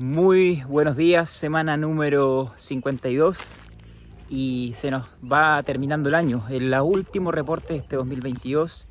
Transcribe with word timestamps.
Muy 0.00 0.62
buenos 0.68 0.96
días, 0.96 1.28
semana 1.28 1.76
número 1.76 2.52
52 2.54 3.36
y 4.28 4.70
se 4.76 4.92
nos 4.92 5.08
va 5.20 5.60
terminando 5.64 6.08
el 6.08 6.14
año, 6.14 6.40
el 6.50 6.72
último 6.72 7.32
reporte 7.32 7.72
de 7.72 7.80
este 7.80 7.96
2022 7.96 8.86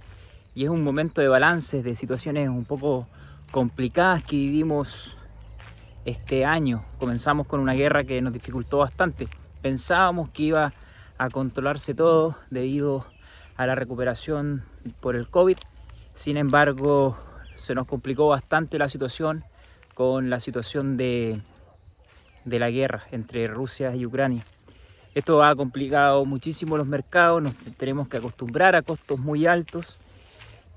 y 0.54 0.65
es 0.65 0.70
un 0.70 0.83
momento 0.83 1.21
de 1.21 1.29
balance, 1.29 1.81
de 1.81 1.96
situaciones 1.96 2.49
un 2.49 2.65
poco 2.65 3.07
complicadas 3.51 4.21
que 4.21 4.35
vivimos 4.35 5.15
este 6.04 6.43
año. 6.43 6.83
Comenzamos 6.99 7.47
con 7.47 7.62
una 7.62 7.71
guerra 7.71 8.03
que 8.03 8.21
nos 8.21 8.33
dificultó 8.33 8.79
bastante. 8.79 9.29
Pensábamos 9.62 10.28
que 10.31 10.44
iba 10.44 10.74
a 11.17 11.29
controlarse 11.29 11.94
todo 11.94 12.35
debido 12.49 13.05
a 13.55 13.65
la 13.65 13.76
recuperación 13.76 14.65
por 14.99 15.15
el 15.15 15.29
COVID. 15.29 15.58
Sin 16.16 16.35
embargo, 16.35 17.17
se 17.55 17.76
nos 17.76 17.88
complicó 17.88 18.27
bastante 18.27 18.77
la 18.77 18.89
situación 18.89 19.45
con 19.98 20.29
la 20.29 20.39
situación 20.39 20.95
de, 20.95 21.41
de 22.45 22.59
la 22.59 22.69
guerra 22.69 23.07
entre 23.11 23.47
Rusia 23.47 23.95
y 23.95 24.05
Ucrania. 24.05 24.45
Esto 25.15 25.43
ha 25.43 25.55
complicado 25.55 26.23
muchísimo 26.23 26.77
los 26.77 26.85
mercados, 26.85 27.41
nos 27.41 27.55
tenemos 27.77 28.07
que 28.07 28.17
acostumbrar 28.17 28.75
a 28.75 28.83
costos 28.83 29.17
muy 29.17 29.47
altos, 29.47 29.97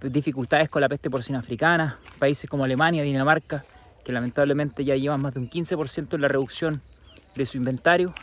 dificultades 0.00 0.70
con 0.70 0.80
la 0.80 0.88
peste 0.88 1.10
porcina 1.10 1.40
africana, 1.40 1.98
países 2.18 2.48
como 2.48 2.64
Alemania, 2.64 3.02
Dinamarca, 3.02 3.62
que 4.06 4.10
lamentablemente 4.10 4.86
ya 4.86 4.96
llevan 4.96 5.20
más 5.20 5.34
de 5.34 5.40
un 5.40 5.50
15% 5.50 6.14
en 6.14 6.20
la 6.22 6.28
reducción 6.28 6.80
de 7.36 7.44
su 7.44 7.58
inventario 7.58 8.14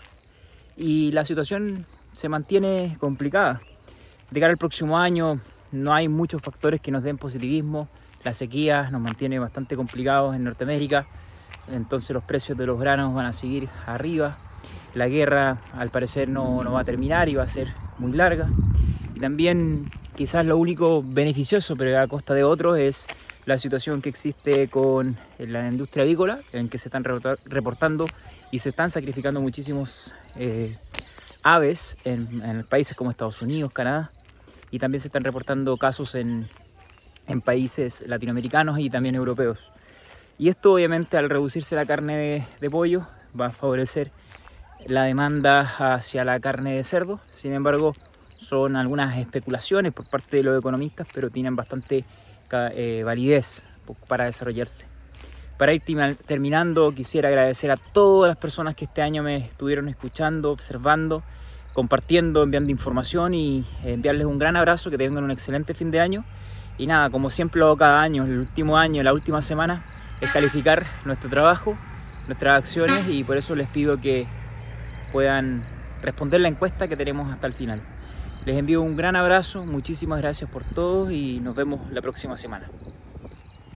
y 0.75 1.11
la 1.11 1.25
situación 1.25 1.85
se 2.11 2.27
mantiene 2.27 2.97
complicada. 2.99 3.61
De 4.31 4.39
cara 4.39 4.51
al 4.51 4.57
próximo 4.57 4.97
año 4.97 5.39
no 5.71 5.93
hay 5.93 6.07
muchos 6.07 6.41
factores 6.41 6.81
que 6.81 6.89
nos 6.89 7.03
den 7.03 7.19
positivismo, 7.19 7.87
la 8.27 8.33
sequía 8.33 8.89
nos 8.91 8.99
mantiene 8.99 9.39
bastante 9.39 9.77
complicados 9.77 10.35
en 10.35 10.43
Norteamérica, 10.43 11.07
entonces 11.71 12.09
los 12.09 12.25
precios 12.25 12.57
de 12.57 12.65
los 12.65 12.77
granos 12.77 13.15
van 13.15 13.25
a 13.25 13.31
seguir 13.31 13.69
arriba. 13.85 14.37
La 14.93 15.07
guerra 15.07 15.61
al 15.73 15.91
parecer 15.91 16.27
no, 16.27 16.61
no 16.61 16.73
va 16.73 16.81
a 16.81 16.83
terminar 16.83 17.29
y 17.29 17.35
va 17.35 17.43
a 17.43 17.47
ser 17.47 17.73
muy 17.97 18.11
larga. 18.11 18.49
Y 19.15 19.21
también 19.21 19.89
quizás 20.17 20.45
lo 20.45 20.57
único 20.57 21.01
beneficioso, 21.01 21.77
pero 21.77 21.97
a 21.97 22.05
costa 22.07 22.33
de 22.33 22.43
otro, 22.43 22.75
es 22.75 23.07
la 23.45 23.57
situación 23.57 24.01
que 24.01 24.09
existe 24.09 24.67
con 24.67 25.17
la 25.39 25.65
industria 25.69 26.03
avícola, 26.03 26.41
en 26.51 26.67
que 26.67 26.77
se 26.77 26.89
están 26.89 27.05
reportando 27.05 28.07
y 28.51 28.59
se 28.59 28.67
están 28.67 28.89
sacrificando 28.89 29.39
muchísimos 29.39 30.11
eh, 30.35 30.77
aves 31.43 31.95
en, 32.03 32.27
en, 32.43 32.65
países 32.65 32.97
como 32.97 33.09
Estados 33.09 33.41
Unidos, 33.41 33.71
Canadá, 33.71 34.11
y 34.69 34.79
también 34.79 34.99
se 34.99 35.07
están 35.07 35.23
reportando 35.23 35.77
casos 35.77 36.13
en, 36.13 36.49
en 37.27 37.41
países 37.41 38.03
latinoamericanos 38.07 38.79
y 38.79 38.89
también 38.89 39.15
europeos. 39.15 39.71
Y 40.39 40.49
esto 40.49 40.73
obviamente 40.73 41.17
al 41.17 41.29
reducirse 41.29 41.75
la 41.75 41.85
carne 41.85 42.47
de, 42.59 42.69
pollo 42.69 43.07
va 43.39 43.47
a 43.47 43.51
favorecer 43.51 44.11
la 44.85 45.03
demanda 45.03 45.61
hacia 45.61 46.23
la 46.23 46.39
carne 46.39 46.75
de 46.75 46.83
cerdo. 46.83 47.19
Sin 47.35 47.53
embargo, 47.53 47.95
son 48.37 48.75
algunas 48.75 49.17
especulaciones 49.17 49.93
por 49.93 50.09
parte 50.09 50.37
de 50.37 50.43
los 50.43 50.57
economistas, 50.59 51.07
pero 51.13 51.29
tienen 51.31 51.55
bastante 51.55 52.05
eh, 52.51 53.01
validez 53.03 53.63
para 54.07 54.25
desarrollarse. 54.25 54.85
Para 55.57 55.73
ir 55.73 55.81
terminando, 56.27 56.93
quisiera 56.93 57.29
agradecer 57.29 57.71
a 57.71 57.77
todas 57.77 58.29
las 58.29 58.37
personas 58.37 58.75
que 58.75 58.85
este 58.85 59.01
año 59.01 59.23
me 59.23 59.37
estuvieron 59.37 59.89
escuchando, 59.89 60.51
observando, 60.51 61.23
compartiendo, 61.73 62.43
enviando 62.43 62.71
información 62.71 63.33
y 63.33 63.65
enviarles 63.83 64.27
un 64.27 64.37
gran 64.37 64.55
abrazo, 64.55 64.91
que 64.91 64.99
tengan 64.99 65.23
un 65.23 65.31
excelente 65.31 65.73
fin 65.73 65.89
de 65.89 65.99
año 65.99 66.25
y 66.77 66.87
nada, 66.87 67.09
como 67.09 67.29
siempre 67.29 67.61
cada 67.77 68.01
año, 68.01 68.25
el 68.25 68.39
último 68.39 68.77
año, 68.77 69.01
la 69.03 69.13
última 69.13 69.41
semana, 69.41 69.85
es 70.21 70.31
calificar 70.31 70.85
nuestro 71.05 71.29
trabajo, 71.29 71.77
nuestras 72.27 72.57
acciones 72.57 73.07
y 73.07 73.23
por 73.23 73.37
eso 73.37 73.55
les 73.55 73.67
pido 73.67 73.99
que 73.99 74.27
puedan 75.11 75.65
responder 76.01 76.41
la 76.41 76.47
encuesta 76.47 76.87
que 76.87 76.95
tenemos 76.95 77.31
hasta 77.31 77.47
el 77.47 77.53
final. 77.53 77.81
Les 78.45 78.57
envío 78.57 78.81
un 78.81 78.95
gran 78.95 79.15
abrazo, 79.15 79.65
muchísimas 79.65 80.19
gracias 80.19 80.49
por 80.49 80.63
todo 80.63 81.11
y 81.11 81.39
nos 81.39 81.55
vemos 81.55 81.91
la 81.91 82.01
próxima 82.01 82.37
semana. 82.37 82.69